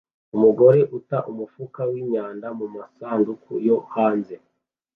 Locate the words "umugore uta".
0.35-1.17